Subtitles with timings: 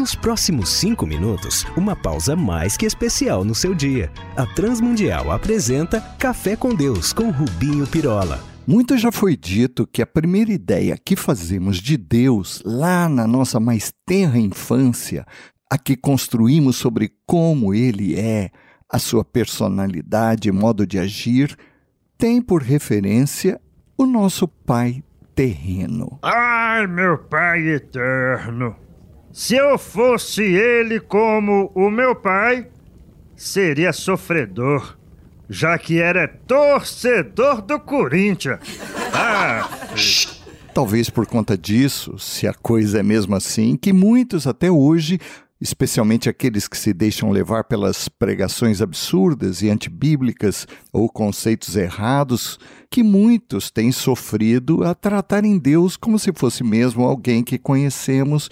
[0.00, 4.10] Nos próximos cinco minutos, uma pausa mais que especial no seu dia.
[4.34, 8.42] A Transmundial apresenta Café com Deus com Rubinho Pirola.
[8.66, 13.60] Muito já foi dito que a primeira ideia que fazemos de Deus lá na nossa
[13.60, 15.26] mais tenra infância,
[15.70, 18.50] a que construímos sobre como Ele é,
[18.88, 21.54] a sua personalidade e modo de agir,
[22.16, 23.60] tem por referência
[23.98, 25.04] o nosso Pai
[25.34, 26.18] terreno.
[26.22, 28.74] Ai, meu Pai eterno!
[29.32, 32.66] Se eu fosse ele como o meu pai,
[33.36, 34.96] seria sofredor,
[35.48, 38.58] já que era torcedor do Corinthians.
[39.12, 39.68] Ah!
[40.74, 45.18] Talvez por conta disso, se a coisa é mesmo assim, que muitos até hoje
[45.60, 53.02] especialmente aqueles que se deixam levar pelas pregações absurdas e antibíblicas ou conceitos errados, que
[53.02, 58.48] muitos têm sofrido a tratarem Deus como se fosse mesmo alguém que conhecemos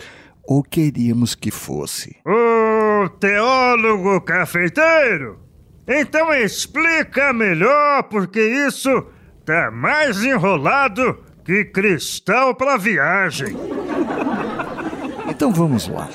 [0.48, 2.16] ou queríamos que fosse.
[2.24, 5.38] O teólogo cafeiteiro!
[5.86, 9.04] Então explica melhor, porque isso
[9.44, 13.54] tá mais enrolado que cristal para viagem.
[15.28, 16.08] Então vamos lá.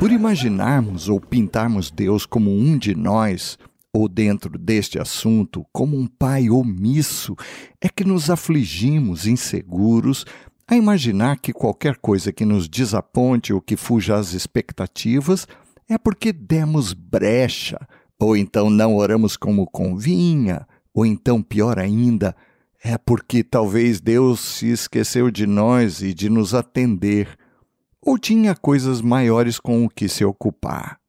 [0.00, 3.56] Por imaginarmos ou pintarmos Deus como um de nós,
[3.92, 7.36] ou dentro deste assunto, como um pai omisso,
[7.80, 10.24] é que nos afligimos inseguros
[10.70, 15.46] a imaginar que qualquer coisa que nos desaponte ou que fuja às expectativas
[15.88, 17.76] é porque demos brecha,
[18.16, 22.36] ou então não oramos como convinha, ou então, pior ainda,
[22.84, 27.36] é porque talvez Deus se esqueceu de nós e de nos atender
[28.00, 31.00] ou tinha coisas maiores com o que se ocupar.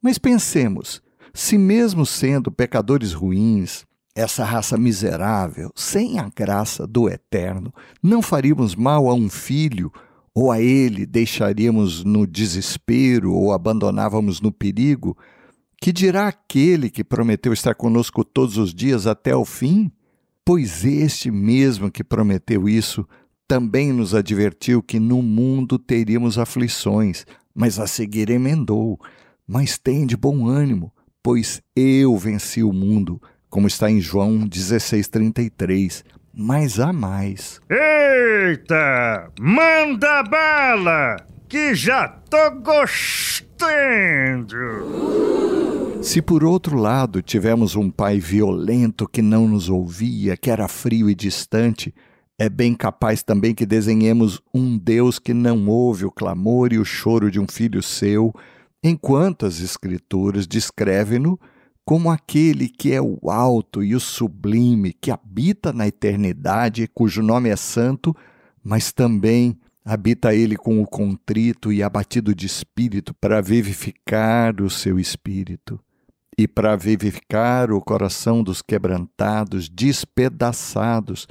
[0.00, 1.02] Mas pensemos,
[1.34, 3.84] se mesmo sendo pecadores ruins,
[4.14, 7.72] essa raça miserável, sem a graça do Eterno,
[8.02, 9.92] não faríamos mal a um filho,
[10.34, 15.16] ou a ele deixaríamos no desespero ou abandonávamos no perigo,
[15.80, 19.90] que dirá aquele que prometeu estar conosco todos os dias até o fim?
[20.44, 23.06] Pois este mesmo que prometeu isso
[23.48, 29.00] também nos advertiu que no mundo teríamos aflições, mas a seguir emendou:
[29.46, 30.92] Mas tem de bom ânimo,
[31.22, 36.04] pois eu venci o mundo, como está em João 16,33.
[36.32, 37.60] Mas há mais.
[37.68, 39.30] Eita!
[39.38, 41.16] Manda bala!
[41.48, 43.66] Que já tô gostando!
[46.00, 51.10] Se por outro lado tivemos um pai violento que não nos ouvia, que era frio
[51.10, 51.92] e distante,
[52.38, 56.84] é bem capaz também que desenhemos um Deus que não ouve o clamor e o
[56.86, 58.32] choro de um filho seu,
[58.82, 61.38] enquanto as Escrituras descrevem-no
[61.84, 67.48] como aquele que é o alto e o sublime, que habita na eternidade, cujo nome
[67.48, 68.14] é santo,
[68.62, 74.98] mas também habita ele com o contrito e abatido de espírito para vivificar o seu
[74.98, 75.80] espírito
[76.38, 81.26] e para vivificar o coração dos quebrantados, despedaçados,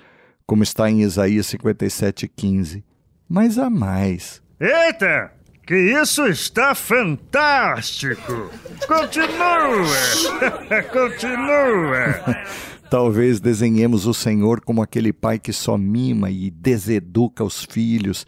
[0.45, 2.83] como está em Isaías 57,15.
[3.27, 4.41] Mas há mais.
[4.59, 5.38] Eita!
[5.69, 8.49] Que isso está fantástico!
[8.87, 10.81] Continua!
[10.91, 12.43] Continua!
[12.89, 18.25] Talvez desenhemos o Senhor como aquele pai que só mima e deseduca os filhos,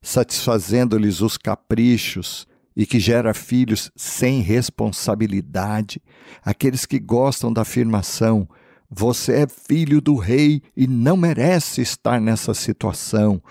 [0.00, 6.00] satisfazendo-lhes os caprichos e que gera filhos sem responsabilidade,
[6.42, 8.48] aqueles que gostam da afirmação:
[8.90, 13.42] você é filho do rei e não merece estar nessa situação,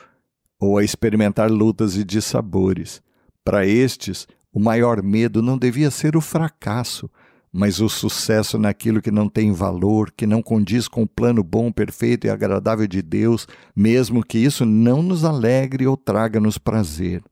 [0.60, 3.06] ou a experimentar lutas e dissabores.
[3.48, 7.10] Para estes, o maior medo não devia ser o fracasso,
[7.50, 11.72] mas o sucesso naquilo que não tem valor, que não condiz com o plano bom,
[11.72, 17.24] perfeito e agradável de Deus, mesmo que isso não nos alegre ou traga-nos prazer.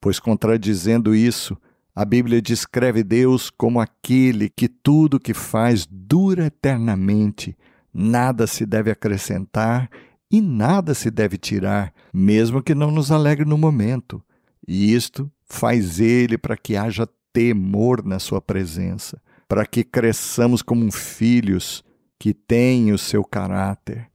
[0.00, 1.58] Pois, contradizendo isso,
[1.92, 7.58] a Bíblia descreve Deus como aquele que tudo que faz dura eternamente,
[7.92, 9.90] nada se deve acrescentar
[10.30, 14.22] e nada se deve tirar, mesmo que não nos alegre no momento.
[14.68, 20.90] E isto faz ele para que haja temor na sua presença, para que cresçamos como
[20.90, 21.84] filhos
[22.18, 24.08] que têm o seu caráter.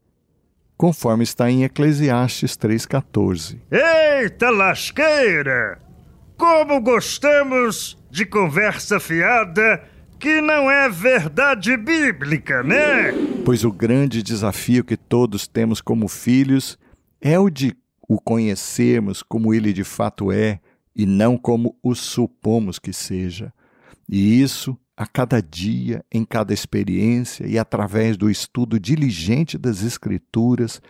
[0.78, 3.60] Conforme está em Eclesiastes 3,14.
[3.72, 5.80] Eita lasqueira!
[6.36, 9.84] Como gostamos de conversa fiada
[10.20, 13.12] que não é verdade bíblica, né?
[13.46, 16.78] Pois o grande desafio que todos temos como filhos
[17.20, 17.76] é o de
[18.08, 20.60] o conhecermos como ele de fato é
[20.96, 23.54] e não como o supomos que seja.
[24.10, 30.82] E isso a cada dia, em cada experiência e através do estudo diligente das Escrituras,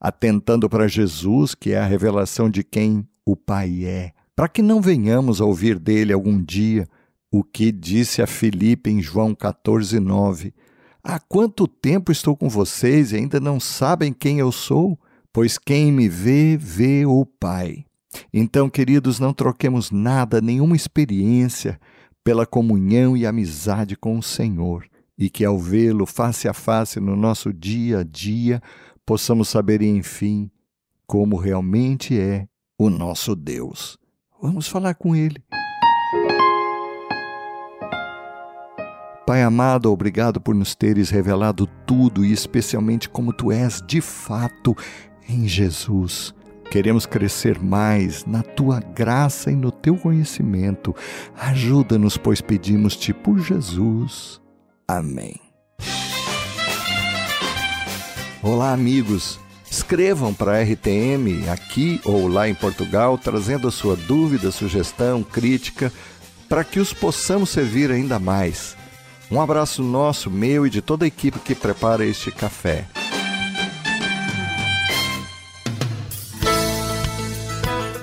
[0.00, 4.80] atentando para Jesus, que é a revelação de quem o Pai é, para que não
[4.80, 6.88] venhamos a ouvir dele algum dia
[7.30, 10.52] o que disse a Filipe em João 14, 9.
[11.02, 14.98] Há quanto tempo estou com vocês e ainda não sabem quem eu sou?
[15.32, 17.84] Pois quem me vê, vê o Pai.
[18.32, 21.80] Então, queridos, não troquemos nada, nenhuma experiência,
[22.22, 24.86] pela comunhão e amizade com o Senhor,
[25.16, 28.60] e que ao vê-lo face a face no nosso dia a dia,
[29.06, 30.50] possamos saber, enfim,
[31.06, 32.46] como realmente é
[32.78, 33.98] o nosso Deus.
[34.40, 35.42] Vamos falar com Ele.
[39.26, 44.76] Pai amado, obrigado por nos teres revelado tudo e especialmente como tu és de fato
[45.28, 46.34] em Jesus.
[46.70, 50.94] Queremos crescer mais na tua graça e no teu conhecimento.
[51.36, 54.40] Ajuda-nos, pois pedimos-te por Jesus.
[54.86, 55.34] Amém.
[58.40, 59.40] Olá, amigos.
[59.68, 65.92] Escrevam para a RTM aqui ou lá em Portugal, trazendo a sua dúvida, sugestão, crítica,
[66.48, 68.76] para que os possamos servir ainda mais.
[69.28, 72.86] Um abraço nosso, meu e de toda a equipe que prepara este café.